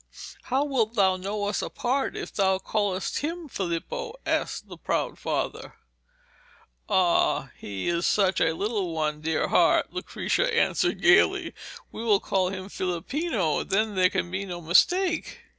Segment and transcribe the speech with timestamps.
[0.45, 5.75] 'How wilt thou know us apart if thou callest him Filippo?' asked the proud father.
[6.89, 11.53] 'Ah, he is such a little one, dear heart,' Lucrezia answered gaily.
[11.91, 15.41] 'We will call him Filippino, and then there can be no mistake.'